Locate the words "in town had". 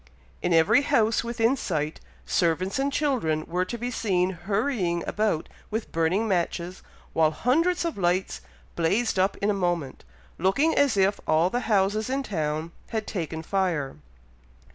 12.09-13.05